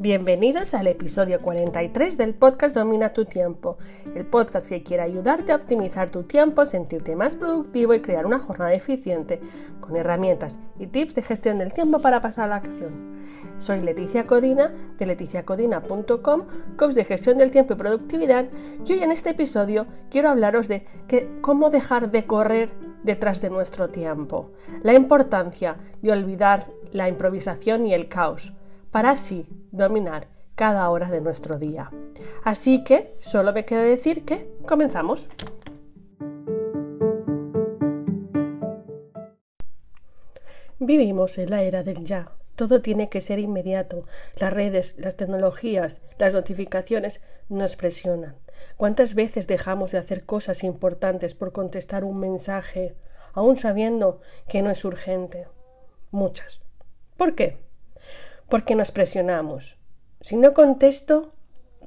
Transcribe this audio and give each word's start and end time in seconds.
Bienvenidos 0.00 0.74
al 0.74 0.86
episodio 0.86 1.42
43 1.42 2.16
del 2.16 2.32
podcast 2.32 2.76
Domina 2.76 3.12
tu 3.12 3.24
tiempo, 3.24 3.78
el 4.14 4.24
podcast 4.24 4.68
que 4.68 4.84
quiere 4.84 5.02
ayudarte 5.02 5.50
a 5.50 5.56
optimizar 5.56 6.08
tu 6.08 6.22
tiempo, 6.22 6.66
sentirte 6.66 7.16
más 7.16 7.34
productivo 7.34 7.94
y 7.94 8.00
crear 8.00 8.24
una 8.24 8.38
jornada 8.38 8.72
eficiente 8.72 9.40
con 9.80 9.96
herramientas 9.96 10.60
y 10.78 10.86
tips 10.86 11.16
de 11.16 11.22
gestión 11.22 11.58
del 11.58 11.72
tiempo 11.72 11.98
para 11.98 12.20
pasar 12.20 12.44
a 12.44 12.46
la 12.46 12.56
acción. 12.56 13.18
Soy 13.56 13.80
Leticia 13.80 14.24
Codina 14.24 14.72
de 14.96 15.06
leticiacodina.com, 15.06 16.42
coach 16.76 16.94
de 16.94 17.04
gestión 17.04 17.36
del 17.36 17.50
tiempo 17.50 17.72
y 17.72 17.76
productividad, 17.76 18.46
y 18.86 18.92
hoy 18.92 19.02
en 19.02 19.10
este 19.10 19.30
episodio 19.30 19.88
quiero 20.12 20.28
hablaros 20.28 20.68
de 20.68 20.86
cómo 21.40 21.70
dejar 21.70 22.12
de 22.12 22.24
correr 22.24 22.70
detrás 23.02 23.40
de 23.40 23.50
nuestro 23.50 23.88
tiempo, 23.88 24.52
la 24.84 24.94
importancia 24.94 25.76
de 26.02 26.12
olvidar 26.12 26.68
la 26.92 27.08
improvisación 27.08 27.84
y 27.84 27.94
el 27.94 28.06
caos 28.06 28.54
para 28.90 29.10
así 29.10 29.46
dominar 29.70 30.28
cada 30.54 30.90
hora 30.90 31.08
de 31.10 31.20
nuestro 31.20 31.58
día. 31.58 31.90
Así 32.42 32.82
que 32.82 33.14
solo 33.20 33.52
me 33.52 33.64
queda 33.64 33.82
decir 33.82 34.24
que 34.24 34.50
comenzamos. 34.66 35.28
Vivimos 40.80 41.38
en 41.38 41.50
la 41.50 41.62
era 41.62 41.82
del 41.82 42.04
ya. 42.04 42.32
Todo 42.56 42.80
tiene 42.80 43.08
que 43.08 43.20
ser 43.20 43.38
inmediato. 43.38 44.04
Las 44.36 44.52
redes, 44.52 44.96
las 44.98 45.16
tecnologías, 45.16 46.00
las 46.18 46.32
notificaciones 46.32 47.20
nos 47.48 47.76
presionan. 47.76 48.36
¿Cuántas 48.76 49.14
veces 49.14 49.46
dejamos 49.46 49.92
de 49.92 49.98
hacer 49.98 50.24
cosas 50.24 50.64
importantes 50.64 51.34
por 51.34 51.52
contestar 51.52 52.02
un 52.02 52.18
mensaje, 52.18 52.96
aun 53.32 53.56
sabiendo 53.56 54.20
que 54.48 54.62
no 54.62 54.70
es 54.70 54.84
urgente? 54.84 55.46
Muchas. 56.10 56.60
¿Por 57.16 57.34
qué? 57.34 57.67
Porque 58.48 58.74
nos 58.74 58.90
presionamos. 58.90 59.78
Si 60.20 60.36
no 60.36 60.54
contesto, 60.54 61.32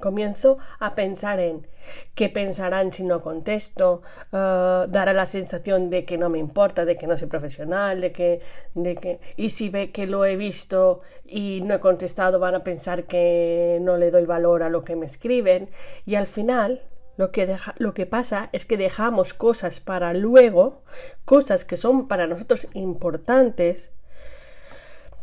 comienzo 0.02 0.58
a 0.80 0.94
pensar 0.94 1.38
en 1.40 1.66
qué 2.14 2.28
pensarán 2.28 2.92
si 2.92 3.04
no 3.04 3.22
contesto, 3.22 4.02
uh, 4.32 4.86
dará 4.88 5.12
la 5.12 5.26
sensación 5.26 5.90
de 5.90 6.04
que 6.04 6.18
no 6.18 6.28
me 6.28 6.38
importa, 6.38 6.84
de 6.84 6.96
que 6.96 7.06
no 7.06 7.16
soy 7.16 7.28
profesional, 7.28 8.00
de 8.00 8.12
que, 8.12 8.40
de 8.74 8.96
que, 8.96 9.20
y 9.36 9.50
si 9.50 9.70
ve 9.70 9.92
que 9.92 10.06
lo 10.06 10.24
he 10.24 10.36
visto 10.36 11.00
y 11.24 11.60
no 11.62 11.74
he 11.74 11.80
contestado, 11.80 12.38
van 12.38 12.54
a 12.54 12.64
pensar 12.64 13.04
que 13.04 13.78
no 13.80 13.96
le 13.96 14.10
doy 14.10 14.26
valor 14.26 14.62
a 14.62 14.68
lo 14.68 14.82
que 14.82 14.96
me 14.96 15.06
escriben, 15.06 15.70
y 16.04 16.16
al 16.16 16.26
final 16.26 16.82
lo 17.16 17.30
que, 17.30 17.56
lo 17.76 17.94
que 17.94 18.06
pasa 18.06 18.48
es 18.52 18.66
que 18.66 18.76
dejamos 18.76 19.34
cosas 19.34 19.80
para 19.80 20.12
luego, 20.14 20.82
cosas 21.24 21.64
que 21.64 21.76
son 21.76 22.08
para 22.08 22.26
nosotros 22.26 22.66
importantes, 22.74 23.92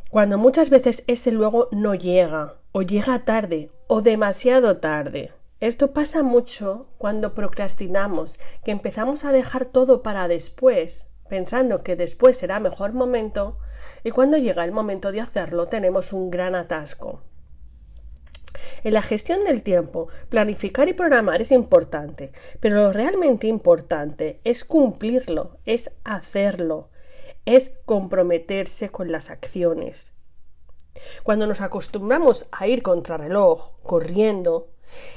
cuando 0.10 0.40
muchas 0.40 0.72
veces 0.72 1.04
ese 1.06 1.32
luego 1.32 1.70
no 1.72 1.94
llega, 1.94 2.56
o 2.72 2.82
llega 2.82 3.26
tarde, 3.26 3.70
o 3.88 4.02
demasiado 4.02 4.78
tarde. 4.78 5.32
Esto 5.60 5.92
pasa 5.92 6.24
mucho 6.24 6.88
cuando 6.98 7.36
procrastinamos, 7.36 8.40
que 8.64 8.72
empezamos 8.72 9.24
a 9.24 9.32
dejar 9.32 9.66
todo 9.66 10.02
para 10.02 10.28
después, 10.28 11.14
pensando 11.30 11.78
que 11.80 11.96
después 11.96 12.38
será 12.38 12.60
mejor 12.60 12.94
momento, 12.94 13.60
y 14.04 14.10
cuando 14.10 14.38
llega 14.38 14.66
el 14.66 14.72
momento 14.72 15.12
de 15.12 15.22
hacerlo 15.22 15.68
tenemos 15.68 16.12
un 16.12 16.32
gran 16.32 16.56
atasco. 16.56 17.22
En 18.84 18.94
la 18.94 19.04
gestión 19.04 19.44
del 19.44 19.62
tiempo, 19.62 20.08
planificar 20.30 20.90
y 20.90 20.94
programar 20.94 21.42
es 21.42 21.52
importante, 21.52 22.32
pero 22.60 22.78
lo 22.78 22.94
realmente 22.94 23.46
importante 23.46 24.40
es 24.44 24.66
cumplirlo, 24.66 25.60
es 25.66 25.92
hacerlo, 26.04 26.89
es 27.50 27.72
comprometerse 27.86 28.90
con 28.90 29.12
las 29.12 29.30
acciones. 29.30 30.14
Cuando 31.24 31.48
nos 31.48 31.62
acostumbramos 31.62 32.48
a 32.52 32.68
ir 32.68 32.82
contra 32.82 33.18
reloj, 33.18 33.72
corriendo, 33.84 34.68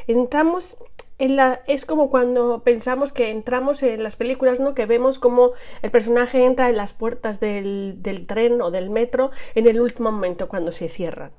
entramos 0.06 0.76
en 1.18 1.36
la, 1.36 1.62
es 1.66 1.86
como 1.86 2.10
cuando 2.10 2.62
pensamos 2.64 3.12
que 3.12 3.30
entramos 3.30 3.82
en 3.82 4.02
las 4.02 4.16
películas, 4.16 4.58
¿no? 4.58 4.74
Que 4.74 4.86
vemos 4.86 5.18
como 5.18 5.52
el 5.82 5.90
personaje 5.90 6.44
entra 6.44 6.68
en 6.68 6.76
las 6.76 6.92
puertas 6.92 7.38
del, 7.38 7.96
del 7.98 8.26
tren 8.26 8.60
o 8.60 8.70
del 8.70 8.90
metro 8.90 9.30
en 9.54 9.66
el 9.66 9.80
último 9.80 10.10
momento 10.10 10.48
cuando 10.48 10.72
se 10.72 10.88
cierran. 10.88 11.32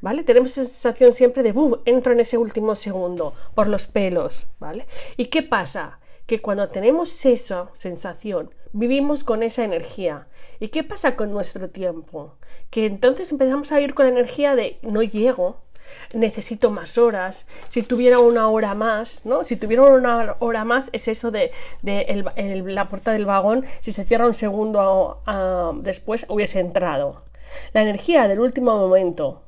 ¿Vale? 0.00 0.24
Tenemos 0.24 0.52
esa 0.52 0.64
sensación 0.64 1.14
siempre 1.14 1.42
de, 1.42 1.52
¡buf! 1.52 1.80
Entro 1.84 2.12
en 2.12 2.20
ese 2.20 2.38
último 2.38 2.74
segundo, 2.74 3.34
por 3.54 3.68
los 3.68 3.86
pelos, 3.86 4.46
¿vale? 4.58 4.86
¿Y 5.16 5.26
qué 5.26 5.42
pasa? 5.42 6.00
Que 6.28 6.40
cuando 6.40 6.68
tenemos 6.68 7.26
esa 7.26 7.70
sensación, 7.72 8.54
vivimos 8.72 9.24
con 9.24 9.42
esa 9.42 9.64
energía. 9.64 10.28
¿Y 10.60 10.68
qué 10.68 10.84
pasa 10.84 11.16
con 11.16 11.32
nuestro 11.32 11.70
tiempo? 11.70 12.36
Que 12.70 12.86
entonces 12.86 13.32
empezamos 13.32 13.72
a 13.72 13.80
ir 13.80 13.94
con 13.94 14.06
la 14.06 14.12
energía 14.12 14.54
de 14.54 14.78
no 14.82 15.02
llego, 15.02 15.62
necesito 16.12 16.70
más 16.70 16.98
horas, 16.98 17.46
si 17.70 17.82
tuviera 17.82 18.18
una 18.18 18.48
hora 18.48 18.74
más, 18.74 19.24
¿no? 19.24 19.42
Si 19.42 19.56
tuviera 19.56 19.84
una 19.84 20.36
hora 20.38 20.64
más 20.64 20.90
es 20.92 21.08
eso 21.08 21.30
de, 21.30 21.50
la 21.82 22.84
puerta 22.90 23.12
del 23.12 23.26
vagón, 23.26 23.64
si 23.80 23.92
se 23.92 24.04
cierra 24.04 24.26
un 24.26 24.34
segundo 24.34 25.22
después 25.82 26.26
hubiese 26.28 26.60
entrado. 26.60 27.22
La 27.72 27.82
energía 27.82 28.28
del 28.28 28.40
último 28.40 28.76
momento, 28.76 29.42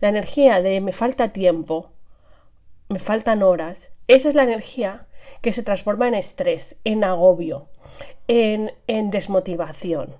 la 0.00 0.08
energía 0.08 0.62
de 0.62 0.80
me 0.80 0.92
falta 0.92 1.32
tiempo, 1.32 1.90
me 2.88 2.98
faltan 2.98 3.42
horas, 3.42 3.90
esa 4.08 4.28
es 4.28 4.34
la 4.34 4.44
energía 4.44 5.06
que 5.40 5.52
se 5.52 5.62
transforma 5.62 6.08
en 6.08 6.14
estrés, 6.14 6.76
en 6.84 7.04
agobio, 7.04 7.68
en, 8.28 8.72
en 8.86 9.10
desmotivación. 9.10 10.16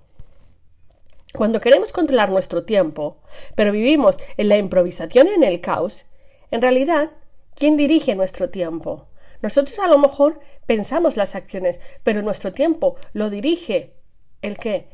Cuando 1.37 1.61
queremos 1.61 1.93
controlar 1.93 2.31
nuestro 2.31 2.65
tiempo, 2.65 3.17
pero 3.57 3.73
vivimos 3.73 4.19
en 4.37 4.49
la 4.49 4.57
improvisación 4.57 5.27
y 5.27 5.31
en 5.31 5.43
el 5.43 5.61
caos, 5.61 6.05
en 6.51 6.63
realidad, 6.63 7.11
¿quién 7.57 7.77
dirige 7.77 8.15
nuestro 8.15 8.51
tiempo? 8.51 9.09
Nosotros 9.43 9.79
a 9.81 9.89
lo 9.89 9.99
mejor 9.99 10.39
pensamos 10.65 11.17
las 11.17 11.35
acciones, 11.35 11.81
pero 12.03 12.23
nuestro 12.23 12.53
tiempo 12.53 12.97
lo 13.13 13.31
dirige 13.31 13.95
el 14.43 14.57
qué? 14.57 14.89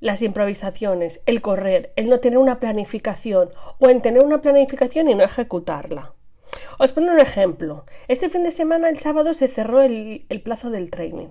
Las 0.00 0.20
improvisaciones, 0.20 1.22
el 1.26 1.40
correr, 1.40 1.92
el 1.96 2.08
no 2.08 2.20
tener 2.20 2.38
una 2.38 2.58
planificación 2.58 3.50
o 3.78 3.88
en 3.88 4.02
tener 4.02 4.22
una 4.22 4.40
planificación 4.40 5.08
y 5.08 5.14
no 5.14 5.22
ejecutarla. 5.22 6.12
Os 6.78 6.92
pongo 6.92 7.12
un 7.12 7.20
ejemplo. 7.20 7.84
Este 8.08 8.28
fin 8.28 8.42
de 8.42 8.50
semana, 8.50 8.88
el 8.88 8.98
sábado, 8.98 9.34
se 9.34 9.48
cerró 9.48 9.82
el, 9.82 10.26
el 10.28 10.42
plazo 10.42 10.70
del 10.70 10.90
training. 10.90 11.28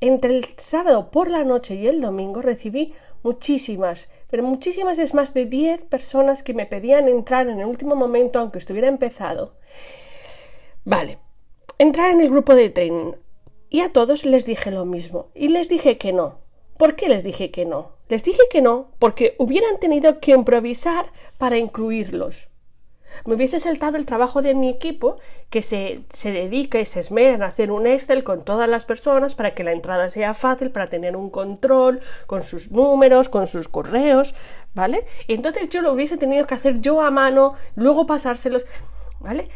Entre 0.00 0.36
el 0.36 0.44
sábado 0.56 1.10
por 1.10 1.30
la 1.30 1.44
noche 1.44 1.74
y 1.76 1.86
el 1.86 2.00
domingo 2.00 2.42
recibí 2.42 2.94
muchísimas, 3.22 4.08
pero 4.30 4.42
muchísimas 4.42 4.98
es 4.98 5.14
más 5.14 5.32
de 5.32 5.46
10 5.46 5.82
personas 5.82 6.42
que 6.42 6.54
me 6.54 6.66
pedían 6.66 7.08
entrar 7.08 7.48
en 7.48 7.60
el 7.60 7.66
último 7.66 7.94
momento 7.94 8.38
aunque 8.38 8.58
estuviera 8.58 8.88
empezado. 8.88 9.54
Vale, 10.84 11.18
entrar 11.78 12.10
en 12.10 12.20
el 12.20 12.30
grupo 12.30 12.54
de 12.54 12.70
training. 12.70 13.12
Y 13.70 13.80
a 13.80 13.92
todos 13.92 14.24
les 14.24 14.44
dije 14.44 14.70
lo 14.70 14.84
mismo. 14.84 15.30
Y 15.34 15.48
les 15.48 15.68
dije 15.68 15.98
que 15.98 16.12
no. 16.12 16.38
¿Por 16.76 16.96
qué 16.96 17.08
les 17.08 17.22
dije 17.22 17.50
que 17.50 17.64
no? 17.64 17.92
Les 18.08 18.24
dije 18.24 18.42
que 18.50 18.60
no 18.60 18.90
porque 18.98 19.34
hubieran 19.38 19.78
tenido 19.78 20.20
que 20.20 20.32
improvisar 20.32 21.06
para 21.38 21.56
incluirlos. 21.56 22.48
Me 23.24 23.34
hubiese 23.34 23.60
saltado 23.60 23.96
el 23.96 24.06
trabajo 24.06 24.42
de 24.42 24.54
mi 24.54 24.68
equipo 24.68 25.16
que 25.50 25.62
se, 25.62 26.00
se 26.12 26.32
dedica 26.32 26.80
y 26.80 26.86
se 26.86 27.00
esmera 27.00 27.34
en 27.34 27.42
hacer 27.42 27.70
un 27.70 27.86
Excel 27.86 28.24
con 28.24 28.44
todas 28.44 28.68
las 28.68 28.84
personas 28.84 29.34
para 29.34 29.54
que 29.54 29.64
la 29.64 29.72
entrada 29.72 30.08
sea 30.10 30.34
fácil, 30.34 30.70
para 30.70 30.88
tener 30.88 31.16
un 31.16 31.30
control 31.30 32.00
con 32.26 32.44
sus 32.44 32.70
números, 32.70 33.28
con 33.28 33.46
sus 33.46 33.68
correos, 33.68 34.34
¿vale? 34.74 35.06
Entonces 35.28 35.68
yo 35.70 35.82
lo 35.82 35.92
hubiese 35.92 36.16
tenido 36.16 36.46
que 36.46 36.54
hacer 36.54 36.80
yo 36.80 37.00
a 37.00 37.10
mano, 37.10 37.54
luego 37.76 38.06
pasárselos, 38.06 38.66
¿vale? 39.20 39.48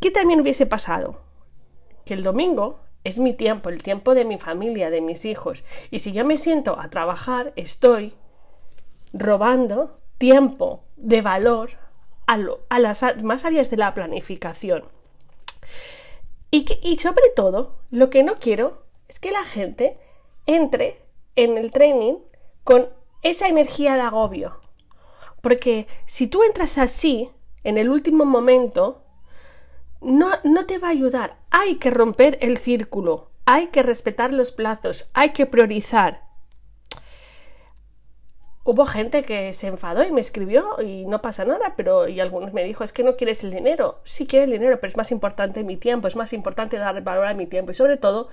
¿Qué 0.00 0.10
también 0.10 0.40
hubiese 0.40 0.66
pasado? 0.66 1.20
Que 2.04 2.14
el 2.14 2.22
domingo 2.22 2.80
es 3.04 3.18
mi 3.18 3.32
tiempo, 3.32 3.68
el 3.68 3.82
tiempo 3.82 4.14
de 4.14 4.24
mi 4.24 4.38
familia, 4.38 4.90
de 4.90 5.00
mis 5.00 5.24
hijos. 5.24 5.64
Y 5.90 6.00
si 6.00 6.12
yo 6.12 6.24
me 6.24 6.38
siento 6.38 6.78
a 6.78 6.90
trabajar, 6.90 7.52
estoy 7.56 8.14
robando 9.12 9.98
tiempo 10.18 10.82
de 10.96 11.22
valor 11.22 11.70
a, 12.26 12.78
las 12.78 13.02
más 13.22 13.44
áreas 13.44 13.70
de 13.70 13.76
la 13.76 13.94
planificación. 13.94 14.84
Y, 16.50 16.66
y 16.82 16.98
sobre 16.98 17.28
todo, 17.34 17.76
lo 17.90 18.10
que 18.10 18.22
no 18.22 18.36
quiero 18.36 18.84
es 19.08 19.20
que 19.20 19.30
la 19.30 19.44
gente 19.44 19.98
entre 20.46 21.02
en 21.34 21.58
el 21.58 21.70
training 21.70 22.14
con 22.64 22.88
esa 23.22 23.48
energía 23.48 23.94
de 23.94 24.02
agobio. 24.02 24.60
Porque 25.40 25.86
si 26.06 26.26
tú 26.26 26.42
entras 26.42 26.78
así, 26.78 27.30
en 27.62 27.78
el 27.78 27.90
último 27.90 28.24
momento, 28.24 29.02
no, 30.00 30.30
no, 30.44 30.66
te 30.66 30.78
va 30.78 30.88
a 30.88 30.92
ayudar. 30.92 31.38
Hay 31.50 31.76
que 31.76 31.90
romper 31.90 32.38
el 32.40 32.58
círculo, 32.58 33.30
hay 33.44 33.68
que 33.68 33.82
respetar 33.82 34.32
los 34.32 34.52
plazos, 34.52 35.08
hay 35.14 35.30
que 35.30 35.46
priorizar 35.46 36.25
hubo 38.66 38.84
gente 38.84 39.22
que 39.22 39.52
se 39.52 39.68
enfadó 39.68 40.02
y 40.02 40.10
me 40.10 40.20
escribió 40.20 40.82
y 40.82 41.06
no 41.06 41.22
pasa 41.22 41.44
nada, 41.44 41.74
pero 41.76 42.08
y 42.08 42.20
algunos 42.20 42.52
me 42.52 42.64
dijo, 42.64 42.82
es 42.84 42.92
que 42.92 43.04
no 43.04 43.16
quieres 43.16 43.44
el 43.44 43.52
dinero. 43.52 44.00
Sí 44.04 44.26
quiero 44.26 44.44
el 44.44 44.50
dinero, 44.50 44.78
pero 44.80 44.88
es 44.88 44.96
más 44.96 45.12
importante 45.12 45.62
mi 45.62 45.76
tiempo, 45.76 46.08
es 46.08 46.16
más 46.16 46.32
importante 46.32 46.76
dar 46.76 47.00
valor 47.02 47.26
a 47.26 47.34
mi 47.34 47.46
tiempo 47.46 47.70
y 47.70 47.74
sobre 47.74 47.96
todo 47.96 48.28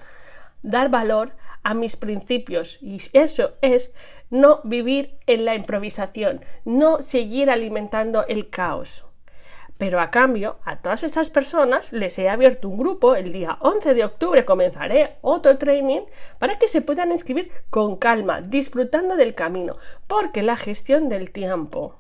dar 0.64 0.90
valor 0.90 1.34
a 1.62 1.76
mis 1.76 1.96
principios. 1.96 2.80
Y 2.82 2.98
eso 3.14 3.54
es 3.62 3.94
no 4.32 4.62
vivir 4.64 5.18
en 5.28 5.46
la 5.46 5.54
improvisación, 5.54 6.42
no 6.66 7.04
seguir 7.04 7.52
alimentando 7.52 8.26
el 8.28 8.50
caos. 8.50 9.06
Pero 9.84 10.00
a 10.00 10.12
cambio, 10.12 10.60
a 10.64 10.78
todas 10.78 11.04
estas 11.04 11.30
personas 11.30 11.92
les 11.92 12.18
he 12.18 12.30
abierto 12.30 12.70
un 12.70 12.78
grupo. 12.78 13.16
El 13.16 13.34
día 13.34 13.58
11 13.60 13.94
de 13.94 14.06
octubre 14.06 14.46
comenzaré 14.46 15.18
otro 15.20 15.58
training 15.58 16.04
para 16.40 16.58
que 16.58 16.70
se 16.70 16.80
puedan 16.80 17.12
inscribir 17.12 17.52
con 17.70 17.98
calma, 17.98 18.40
disfrutando 18.40 19.18
del 19.18 19.36
camino, 19.36 19.76
porque 20.08 20.42
la 20.42 20.56
gestión 20.56 21.10
del 21.10 21.32
tiempo 21.32 21.96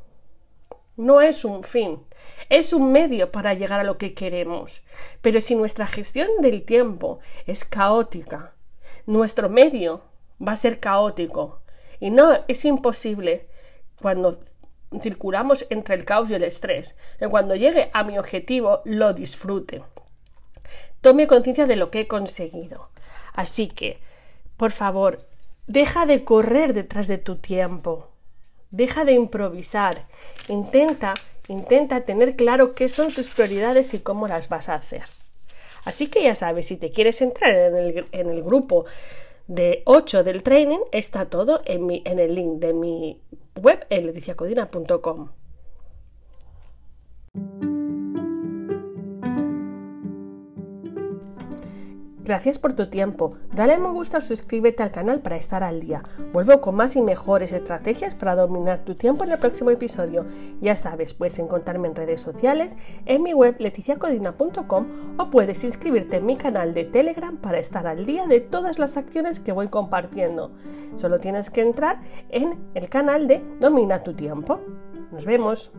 no 0.95 1.19
es 1.19 1.43
un 1.43 1.65
fin, 1.65 1.99
es 2.47 2.71
un 2.71 2.89
medio 2.93 3.33
para 3.33 3.53
llegar 3.53 3.81
a 3.81 3.83
lo 3.83 3.97
que 3.97 4.13
queremos. 4.13 4.81
Pero 5.21 5.41
si 5.41 5.53
nuestra 5.53 5.85
gestión 5.85 6.29
del 6.39 6.63
tiempo 6.63 7.19
es 7.47 7.65
caótica, 7.65 8.53
nuestro 9.05 9.49
medio 9.49 10.03
va 10.41 10.53
a 10.53 10.55
ser 10.55 10.79
caótico. 10.79 11.59
Y 11.99 12.11
no 12.11 12.31
es 12.47 12.63
imposible 12.63 13.49
cuando 14.01 14.39
circulamos 15.01 15.65
entre 15.69 15.95
el 15.95 16.05
caos 16.05 16.29
y 16.29 16.35
el 16.35 16.43
estrés, 16.43 16.95
que 17.19 17.27
cuando 17.27 17.55
llegue 17.55 17.89
a 17.93 18.03
mi 18.03 18.17
objetivo 18.17 18.81
lo 18.85 19.13
disfrute. 19.13 19.83
Tome 21.01 21.27
conciencia 21.27 21.67
de 21.67 21.75
lo 21.75 21.91
que 21.91 22.01
he 22.01 22.07
conseguido. 22.07 22.89
Así 23.33 23.67
que, 23.67 23.99
por 24.57 24.71
favor, 24.71 25.27
deja 25.67 26.05
de 26.05 26.23
correr 26.23 26.73
detrás 26.73 27.07
de 27.07 27.17
tu 27.17 27.37
tiempo. 27.37 28.09
Deja 28.71 29.03
de 29.05 29.13
improvisar. 29.13 30.05
Intenta, 30.47 31.13
intenta 31.47 32.01
tener 32.01 32.35
claro 32.35 32.73
qué 32.73 32.87
son 32.87 33.13
tus 33.13 33.29
prioridades 33.29 33.93
y 33.93 33.99
cómo 33.99 34.27
las 34.27 34.49
vas 34.49 34.69
a 34.69 34.75
hacer. 34.75 35.03
Así 35.85 36.07
que 36.07 36.23
ya 36.23 36.35
sabes, 36.35 36.67
si 36.67 36.77
te 36.77 36.91
quieres 36.91 37.21
entrar 37.21 37.53
en 37.53 37.75
el, 37.75 38.05
en 38.11 38.29
el 38.29 38.41
grupo 38.41 38.85
de 39.47 39.83
8 39.85 40.23
del 40.23 40.43
training, 40.43 40.79
está 40.91 41.25
todo 41.25 41.61
en, 41.65 41.85
mi, 41.85 42.01
en 42.05 42.19
el 42.19 42.35
link 42.35 42.59
de 42.59 42.73
mi 42.73 43.21
web 43.55 43.85
en 43.89 44.05
leticiacodina.com. 44.07 45.29
Gracias 52.23 52.57
por 52.57 52.71
tu 52.71 52.87
tiempo. 52.87 53.33
Dale 53.53 53.77
me 53.77 53.89
gusta 53.89 54.19
o 54.19 54.21
suscríbete 54.21 54.81
al 54.81 54.91
canal 54.91 55.19
para 55.19 55.35
estar 55.35 55.61
al 55.61 55.81
día. 55.81 56.01
Vuelvo 56.31 56.61
con 56.61 56.73
más 56.73 56.95
y 56.95 57.01
mejores 57.01 57.51
estrategias 57.51 58.15
para 58.15 58.33
dominar 58.33 58.79
tu 58.79 58.95
tiempo 58.95 59.25
en 59.25 59.31
el 59.31 59.39
próximo 59.39 59.71
episodio. 59.71 60.25
Ya 60.61 60.77
sabes, 60.77 61.13
puedes 61.13 61.37
encontrarme 61.39 61.89
en 61.89 61.95
redes 61.95 62.21
sociales, 62.21 62.77
en 63.05 63.23
mi 63.23 63.33
web 63.33 63.57
leticiacodina.com 63.59 64.87
o 65.17 65.29
puedes 65.29 65.65
inscribirte 65.65 66.15
en 66.15 66.25
mi 66.25 66.37
canal 66.37 66.73
de 66.73 66.85
Telegram 66.85 67.35
para 67.35 67.59
estar 67.59 67.87
al 67.87 68.05
día 68.05 68.25
de 68.25 68.39
todas 68.39 68.79
las 68.79 68.95
acciones 68.95 69.41
que 69.41 69.51
voy 69.51 69.67
compartiendo. 69.67 70.53
Solo 70.95 71.19
tienes 71.19 71.49
que 71.49 71.61
entrar 71.61 71.99
en 72.29 72.69
el 72.73 72.87
canal 72.87 73.27
de 73.27 73.43
Domina 73.59 74.01
tu 74.01 74.13
tiempo. 74.13 74.61
Nos 75.11 75.25
vemos. 75.25 75.73